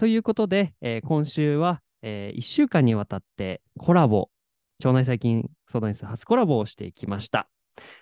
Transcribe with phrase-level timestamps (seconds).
[0.00, 4.30] ということで、えー今週は、え1週間にわたってコラボ
[4.78, 7.50] 腸内細菌相談室初コラボをしていきました。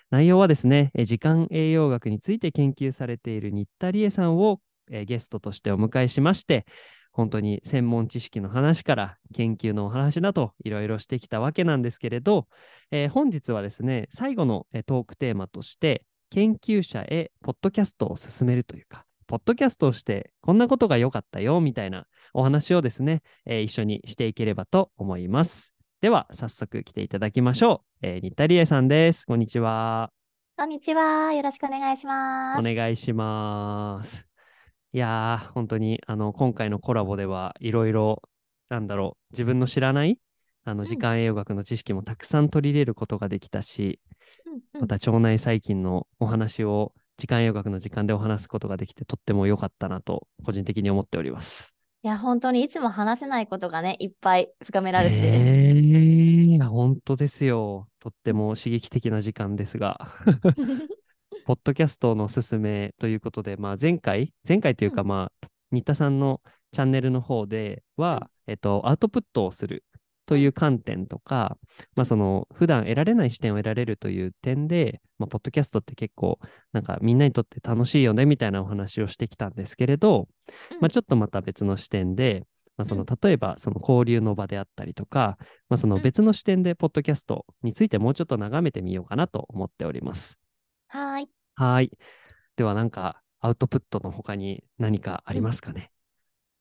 [0.09, 6.65] 内容はですね、えー時間栄養学について研究されている新田理恵さんを、えーゲストとしてお迎えしまして、
[7.11, 12.47] 本当に専門知識の話から研究のお話などいろいろしてきたわけなんですけれど、
[12.91, 25.75] えー本日はですね、最後の、トークテーマとして、研究者へポッドキャストを進めるというか、ポッドキャストをしてこんなことが良かったよみたいなお話をですね、えー一緒にしていければと思います。
[26.01, 28.07] では、早速来ていただきましょう。
[28.07, 29.25] えー、新田理恵さんです。
[29.27, 30.11] こんにちは。
[30.57, 31.31] こんにちは。
[31.33, 32.59] よろしくお願いします。
[32.59, 34.25] お願いします。
[34.93, 38.23] いやー、本当にあの今回のコラボではいろいろ、
[38.69, 40.17] なんだろう、自分の知らない
[40.63, 43.99] あのうん時間栄養学の知識もたくさん取り入れることができたし、
[44.47, 51.75] うんうんまた腸内細菌のお話を時間栄養学の時間でお話すことができてとっても良かったなと個人的に思っております。
[52.01, 55.15] いや、本当にいつも話せないことがね、いっぱい深められて。
[55.15, 57.89] えー、いや本当ですよ。
[57.99, 59.99] とっても刺激的な時間ですが。
[61.45, 66.41] ポッドキャストのすすめということで、まあ、前回、前回というか、うんまあ、新田さんの
[66.71, 69.83] チャンネルの方では、えっと、アウトプットをする
[70.29, 71.57] という観点とか、
[71.95, 76.39] まあ、その、普段得られない視点を得られるという点で、まあ、ポッドキャストって結構、
[76.71, 80.27] なんかみんなにとって楽しいよねみたいなお話をしてきたんですけれど、
[80.79, 82.45] まあ、ちょっとまた別の視点で、
[82.77, 90.37] まあ、その例えばその交流の場であったりとか、まあ、そのうん別の視点でポッドキャストについてもうちょっと眺めてみようかなと思っております。
[90.87, 91.29] はーい。
[91.55, 91.91] はい。
[92.55, 95.91] ではなんかアウトプットの他に何かありますかね、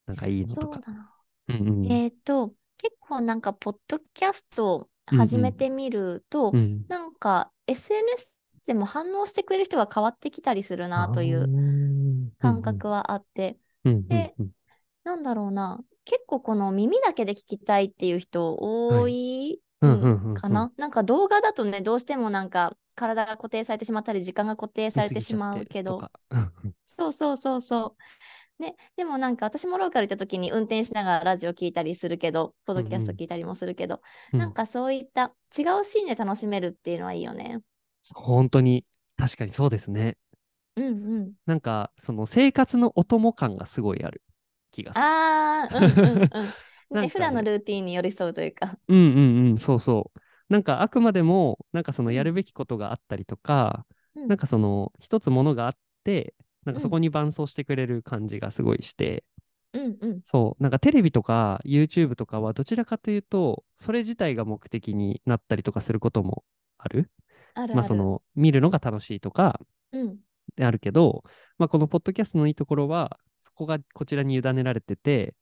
[0.07, 0.79] なんかいいのそとか。
[0.79, 1.15] うだな。
[1.49, 1.89] うんうん。
[1.91, 14.51] えっと、結構なんか、ポッドキャストを始めてみると、うん、なんか、SNS でも反応してくれる人が変わってきたりするなというう感覚はあって、うんうんでうん
[15.05, 20.35] なんだろうな、結構この耳だけで聞きたいっていう人多いうんうんうんうん。
[20.35, 20.71] かな？
[20.77, 26.03] なんか動画だとね、どうしてもなんか体が固定されてしまったり、時間が固定されてしまうけど、
[26.85, 28.03] そうそうそうそう。
[28.59, 34.01] ね、でもなんか私もローカル行った時に運転しながらラジオ聞いたりするけど、ポッドキャスト聞いたりもするけど、
[34.33, 37.61] うんなんかそういった違うシーンで楽しめるっていうのはいいよね。
[38.15, 38.85] 本当に
[39.17, 40.17] 確かにそうですね。
[40.77, 41.33] うんうん。
[41.47, 44.23] なんかその生活のお供感がすごいある
[44.71, 45.05] 気がする。
[45.05, 46.31] ああ、うんうんうん。
[46.91, 48.79] ね、ね普段のルーティンに寄り添うというか。
[48.89, 50.21] うんうんうん、そうそう。
[50.49, 53.87] なんかあくまでも、なんかそのうんやるべきことがあったりとか、
[54.17, 59.25] うんなんかその一つものがあって、なんかうんそこに伴走してくれる感じがすごいして、
[59.73, 60.23] うんうん。
[60.25, 66.45] そう、なんかテレビとか YouTube とかはどちらかというと、それ自体が目的になったりとかすることも
[66.79, 67.11] ある。
[67.55, 67.75] あるある。
[67.75, 69.61] まあその見るのが楽しいとか
[69.93, 70.19] う
[70.61, 71.25] あるけど、
[71.59, 75.35] まあこのポッドキャストのいいところは、そこがこちらに委ねられてて、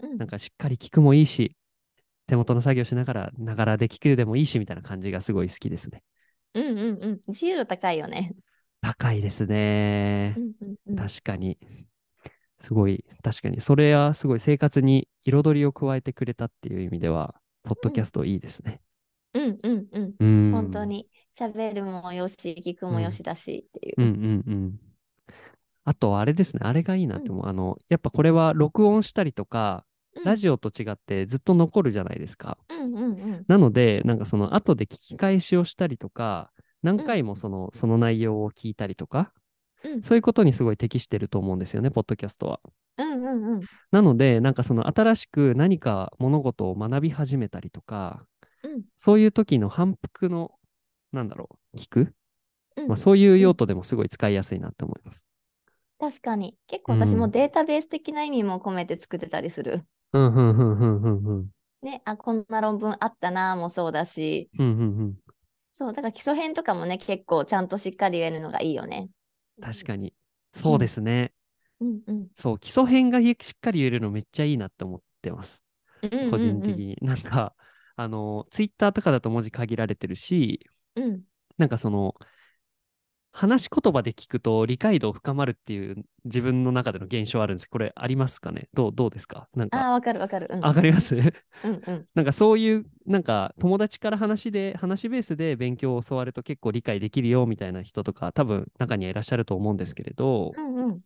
[0.00, 1.56] うんなんかしっかり聞くもいいし、
[2.26, 6.02] 手元の作業しながら、ながらで聞くでもいいしみたいな感じがすごい好きですね。
[6.54, 7.20] うんうんうん。
[7.28, 8.34] 自由度高いよね。
[8.98, 10.40] 高いですねう。
[10.40, 10.96] んうんうん。
[10.96, 11.58] 確かに。
[12.58, 13.60] すごい、確かに。
[13.60, 17.34] それはすごい生活に彩りを加えてくれたっていう意味では、
[17.64, 18.80] ポッドキャストいいですね。
[19.34, 20.14] うんうんうん。
[20.18, 20.52] うん。
[20.52, 20.84] 本当。
[20.84, 21.08] に
[21.38, 23.94] 喋るもよし、聞くもよしだしっていう。
[23.98, 24.80] うんうんうん。
[25.84, 26.60] あと、あれですね。
[26.64, 27.46] あれがいいなって思う。
[27.46, 29.84] あの、やっぱこれは録音したりとか、
[30.24, 32.58] ラジオと違ってずっと残るじゃないですか。
[32.70, 33.44] うんうんうん。
[33.46, 36.50] なので、なんかその後で聞き返しをしたりとか、
[36.82, 39.32] 何回もその,、その内容を聞いたりとか、
[39.84, 42.60] うんそういうことにすごい適してると思うんですよね、ポッドキャストは。
[42.96, 43.60] うんうんうん。
[43.92, 48.26] なので、なんかその新しく何か物事を学び始めたりとか、
[48.64, 50.52] うんそういう時の反復の、
[51.12, 52.14] なんだろう、聞く、
[52.76, 55.26] うんまあ、そういう用途でもすごい使いやすいなって思います。
[55.98, 56.56] 確かに。
[56.66, 59.84] 結構私うんもデータベース的な意味も込めて作ってたりする。
[60.12, 61.50] うん、うん、うん、うん、うん、うん。
[61.82, 65.16] ね、あ、こんな論文あったなもそうだし、うん、うん、うん。
[65.78, 69.10] そう、だから基礎編とかもね、結構ちゃんとしっかり言えるのがいいよね。
[69.60, 70.14] 確かに。
[70.54, 71.34] そうですね。
[71.80, 72.28] うんうん。
[72.34, 75.62] そう、基礎編がしっかり言えるのめっちゃいいなって思ってます。
[76.30, 76.96] 個人的に。
[77.02, 77.54] なんか、
[77.96, 81.26] あの、ツイッターとかだと文字限られてるし、うん。
[81.58, 82.16] なんかその、
[83.38, 87.68] 話し言葉で聞くと理解度深まるっていう自分の中での現象あるんです。
[87.68, 88.68] これありますかね？
[88.72, 89.46] どうどうですか？
[89.54, 90.48] なんか、ああ、わかるわかる。
[90.50, 91.14] うん、わかります？
[91.16, 92.06] うんうん。
[92.14, 101.00] なんかそういう、なんか友達から話で、話ベースで勉強を教わると結構理解できるよみたいな人とか多分中にはいらっしゃると思うんですけれど、うんうん。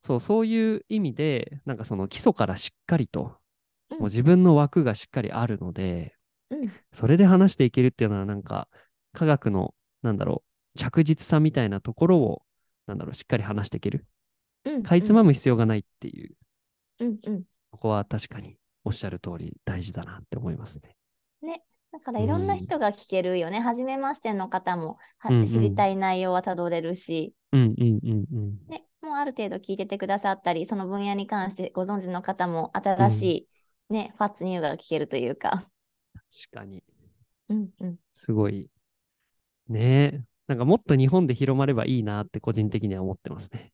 [0.00, 3.36] そう、そういう意味で、なんかその基礎からしっかりと、
[3.90, 6.14] うんもう自分の枠がしっかりあるので、
[6.50, 8.68] うんそれで話していけるっていうのはなんか
[9.12, 12.42] 科学の、なんだろう、着実さみたいなところを、
[12.86, 14.06] なんだろう、しっかり話していける。
[14.64, 14.82] うん。
[14.82, 16.34] かいつまむ必要がないっていう、
[17.00, 17.42] うんうん。
[17.70, 20.96] ここは確かにおっしゃる通り大事だなって思いますね。
[21.94, 23.60] だからいろんな人が聞けるよね。
[23.60, 28.58] 初めましての方もはうんうん知りたい内容はたどれるし、うんうんうんうん。
[28.66, 35.50] ね、もうある程度聞いててくださったり、その分野に関してご存知の方も新しい、ね、ファッツニューが聞けるというか。
[36.50, 36.82] 確かに。
[37.48, 37.96] うんうん。
[38.12, 38.68] すごい。
[39.68, 40.20] ねえ。
[40.46, 43.72] なんかもっと日本で広まればいいなって個人的には思ってますね。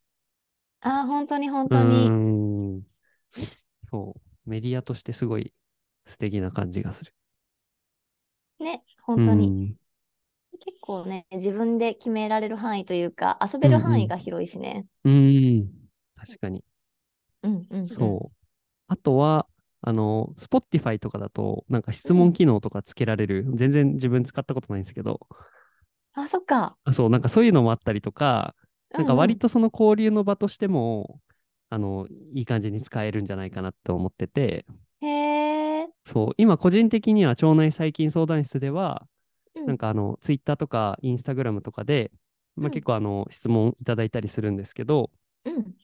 [0.81, 2.15] ああ、本当に本う当に。
[3.91, 4.15] そ
[4.47, 4.51] う。
[4.51, 5.53] メディアとしてすごい
[6.07, 7.15] 素敵な感じがする。
[8.61, 9.57] ね、本当に。
[9.57, 9.77] うん
[10.61, 14.87] 結構ね、自分で決められる範囲というか、遊べる範囲が広いしね。
[15.05, 15.71] うーん。
[16.17, 16.65] 確かに。
[17.43, 18.21] うんうん、うん。
[18.21, 18.37] そう。
[18.89, 19.49] あとは、
[19.83, 23.47] あの、Spotify とかだと、なんか質問機能とかつけられる。
[23.55, 25.27] 全然自分使ったことないんですけど、
[26.15, 26.77] あ、そっか。
[26.85, 28.55] あそう、なんかそういうのもあったりとか、
[28.93, 29.41] なんか割と。
[29.41, 31.21] とその交流の場としても、
[31.69, 34.67] あの、いい感じに使えるんじゃないかなって思ってて、
[35.01, 35.07] へ
[35.83, 35.89] え。
[36.05, 39.07] そう、今個人的には腸内細菌相談室では、
[39.55, 42.11] うんなんかあの、ツイッターとかインスタグラムとかで、
[42.57, 45.11] まあ、うん結構あの、質問いただいたりするんですけど、
[45.45, 45.75] うん。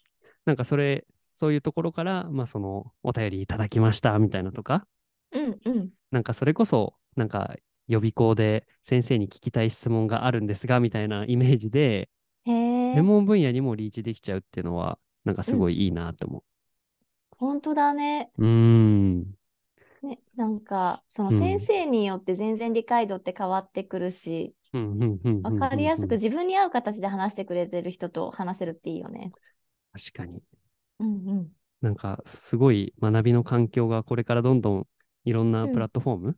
[0.44, 4.86] なんかそれ、そういうところから、まあその、お便りいただきましたみたいなとか、
[5.32, 5.90] うんうん。
[6.10, 7.56] なんかそれこそ、なんか
[7.88, 12.10] 予備校で先生に聞きたい質問があるんですが、みたいなイメージで、
[12.44, 13.02] 専。
[13.04, 16.44] 門分野にもリーチできちゃうっていうのは、なんかすごいいいなと思
[17.38, 18.30] 本当だね。
[18.38, 18.46] う。
[18.46, 19.36] ん。
[20.02, 29.32] ね、なんか、そのうん先生によって全然理解度って変わってくるし、うんうんうんうんうんわかりやすくうん自分に合う形で話してくれてる人と話せるっていいよね。
[29.92, 30.42] 確かに。
[30.98, 31.52] うんうん。
[31.80, 34.86] なんかすごい学びの環境がこれからどんどん
[35.24, 36.36] いろんなうんプラットフォームうん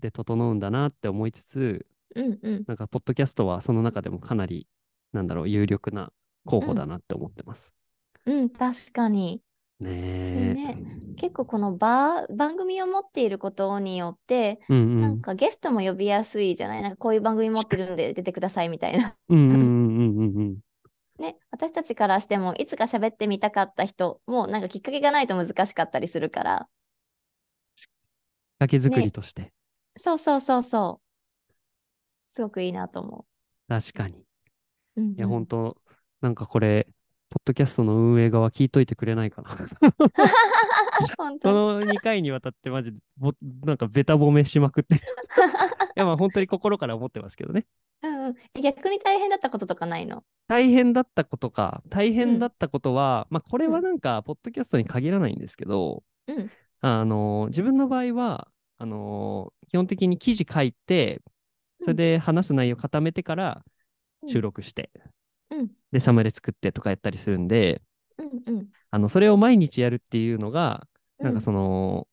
[0.00, 2.64] で整うんだなって思いつつ、うんうん。
[2.66, 4.66] なんかポッドキャストはその中でもかなり、
[5.12, 6.12] なんだろう、有力な
[6.44, 7.74] 候補だなって思ってます。
[8.24, 9.42] うん、確かに。
[9.80, 10.54] ね。
[10.54, 10.78] ね
[11.16, 15.00] 結構この場番組を持っていることによって、うんうん。
[15.00, 16.82] なんかゲストも呼びやすいじゃない？
[16.82, 19.14] なんかこういう番組持ってるんで出てくださいみたいな。
[19.28, 20.56] うんうんうんうんうんうん。
[21.18, 26.68] ね、私たちからしてもいつか喋ってみたかった人もなんかきっかけがないと難しかったりするから。
[28.58, 29.52] 崖作りとして。
[29.96, 31.06] そうそうそうそう。
[32.28, 33.26] すごくいいなと思
[33.68, 34.14] 確かに。
[34.96, 35.00] う。
[35.00, 35.76] うん、いや、うん本当
[36.20, 36.86] なんかこれ、
[37.28, 39.56] ポッドキャストの運営側聞いといてくれないかな。
[41.18, 43.32] 本当こにの2回にわたってマジでぼ、
[43.64, 44.94] なんかベタ褒めしまくって。
[44.96, 44.98] い
[45.96, 47.66] や、まあ本当に心から思ってますけどね。
[48.02, 50.24] うんうん、え逆に大変だったこととかないの？
[50.48, 56.50] 大変だったことか、大変だったことは、まあこれはなんか、ポッドキャストに限らないんですけど、うん
[56.80, 58.48] あの、自分の場合は、
[58.78, 61.22] あの、基本的に記事書いて、
[61.80, 63.64] それで話す内容固めてから
[64.22, 64.90] うん収録して、
[65.50, 67.82] うんで、サムネ作ってとかやったりするんで、
[68.18, 70.86] うんうんあの、それを毎日やるっていうのが、
[71.18, 72.08] なんかその、の、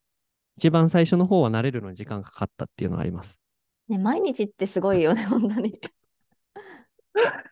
[0.56, 3.40] 一番最初の方は慣れるのに時間かかったっていうのはあります。
[3.88, 5.78] ね、毎日ってすごいよね、 本当に。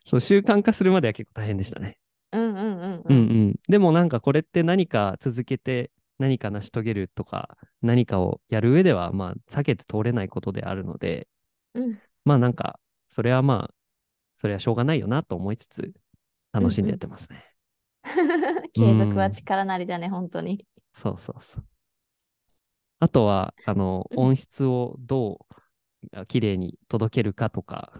[0.03, 1.97] そう、習慣化するまでは結構大変でしたね。
[2.31, 3.03] うんうんうんうんう。
[3.09, 3.59] うんん。
[3.67, 11.27] でもなんかこれって何か続けて何か成し遂げるとか何かをやる上ではまあ避けて通れないことであるので、
[11.73, 12.79] うんまあなんか
[13.09, 13.73] それはまあ
[14.37, 15.93] それはしょうがないよなと思いつつ
[16.51, 17.45] 楽しんでやってますね。
[18.73, 20.65] 継続は力なりだね、本当に。
[20.93, 21.65] そうそうそう。
[22.99, 25.45] あとはあのうん音質をど
[26.11, 27.91] うあ綺麗に届けるかとか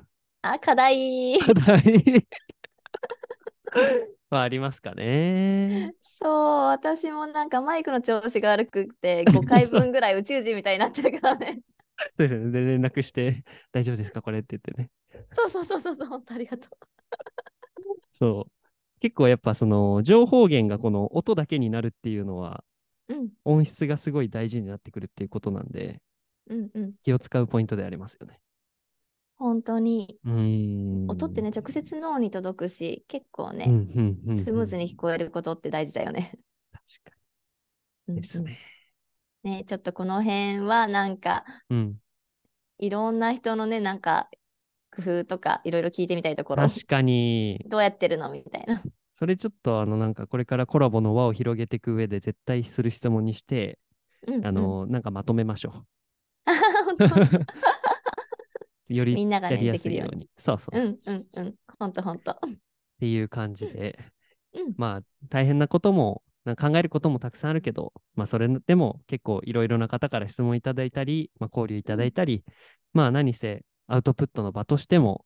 [0.42, 1.40] あ、課題。
[1.42, 2.28] 課題
[4.30, 5.94] はありますかね。
[6.02, 6.32] そう、
[6.68, 11.62] 私もなんかマイクの調子が悪くて、 5回分ぐらい宇宙人みたいになってるからね。
[12.18, 12.52] そうですよね。
[12.52, 14.22] で連絡して大丈夫ですか？
[14.22, 14.90] これって言ってね。
[15.32, 16.70] そうそうそうそうそう、本当ありがと
[18.12, 18.52] そう。
[19.00, 22.64] 結構やっぱその情報源がこの音だけになるっていうのは
[23.10, 23.14] う。
[23.14, 26.02] うん音質がすごい大事になってくるっていうことなんで
[26.48, 26.94] うんうん。
[27.04, 28.40] 気を使うポイントでありますよね。
[29.44, 30.18] 本当に。
[31.10, 36.32] 音ってね、直接脳に届くし、結構ね、うんうんうんうんスムーズに聞こえることって大事だよね。
[36.72, 37.18] 確か
[38.08, 38.58] にですね。
[39.44, 41.98] ね、ちょっとこの辺はなんか、うん。
[42.78, 44.30] いろんな人のね、なんか、
[44.96, 47.60] 工夫とかいろいろ聞いてみたいところ、確かに。
[47.68, 48.82] どうやってるのみたいな。
[49.14, 53.78] それちょっとあのなんかこれからコラボの輪を広げていく上で絶対する質問にして、
[54.26, 55.86] うんうんあのなんかまとめましょ
[56.46, 57.10] 本当う。
[58.96, 60.30] よりみんながねやりやすいように。
[60.38, 60.86] そうそうそう。
[60.86, 61.56] うんうんうん。
[61.80, 62.32] 本当本当。
[62.32, 62.36] っ
[63.00, 64.00] ていう感じで、
[64.54, 72.44] うんまあ大変なこともな考えることもたくさんあるけど、まあそれでも結構いろいろな方から質問いただいたり、まあ、交流いただいたり、
[72.94, 75.26] まあ何せアウトプットの場としても、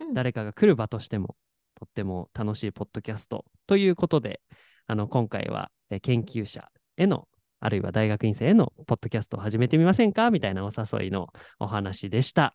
[0.00, 1.36] うん誰かが来る場としても、
[1.74, 4.40] とっても楽しいポッドキャストということで、
[4.86, 7.26] あの今回はえ研究者への
[7.60, 10.30] あるいは大学院生へのポッドキャストを始めてみませんか？
[10.30, 12.54] みたいなお誘いのお話でした。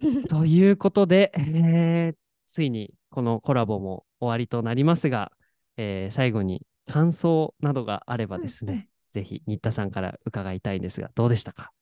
[0.28, 2.16] ということで、えー
[2.48, 5.30] ついにこのコラボも終わりとなりますが、
[5.76, 11.72] えー最後に感想などがあればですね、うんうんぜひ新田さんから伺いたいんですが、どうでしたか？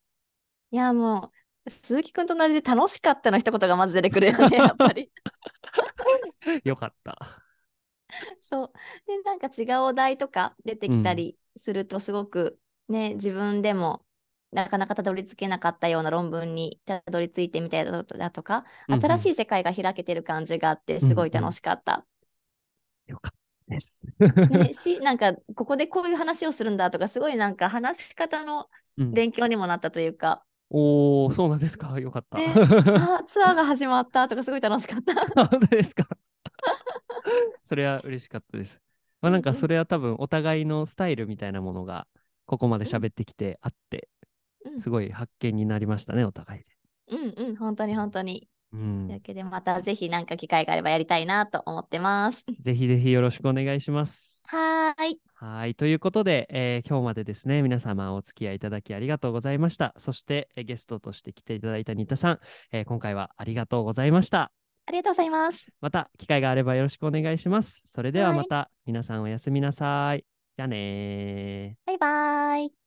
[0.71, 1.31] いやも
[1.65, 5.11] う鈴木くんと同じで楽しかったの一言がまず出てくるよね、やっぱり。
[6.63, 7.43] よかった。
[8.41, 8.71] そう。
[9.07, 14.03] で、なんか違うお題とか出てきたりすると、すごくね、自分でも
[14.51, 22.05] なかなかたどり着けなかったような論文にたどり着いてみたいだとだとか、うんうん新しい世界が開けてる感じがあって、すごい楽しかった。
[23.07, 23.33] よかっ
[23.67, 24.01] たです。
[24.49, 31.99] ね、し、なんか、ここでこういう話をするんだとか、すごいなんか話し方のうん勉強にもなったというか、おー、そうなんですか。
[31.99, 32.37] よかった。
[32.37, 35.15] ね あーツアーが始まったとか、すごい楽しかった。
[35.47, 36.07] 本当ですか？
[37.63, 38.81] それは嬉しかったです。
[39.21, 42.07] まあなんかうんうんそれは多分お互いのスタイルみたいなものが
[42.45, 44.18] ここまで喋ってきてあって、うん
[44.77, 46.65] すごい発見になりましたね、お互いで。
[47.17, 48.47] うんうん、本当に本当に。
[48.71, 52.45] うんというわけで、またぜひなんか機会があればやりたいなと思ってます。
[52.61, 54.41] ぜひぜひよろしくお願いします。
[54.45, 55.19] はーい。
[55.35, 55.75] はい。
[55.75, 59.95] ということで、えー今日までですね、皆様お付き合いいただきありがとうございました。
[59.97, 62.39] そして、えーゲストとして来ていただいた新田さん、
[62.71, 64.51] えー今回はありがとうございました。
[64.85, 65.71] ありがとうございます。
[65.81, 67.81] また機会があればよろしくお願いします。
[67.85, 70.25] それでははいまた皆さんおやすみなさい。
[70.57, 71.87] じゃあねー。
[71.87, 72.78] バイバーイ。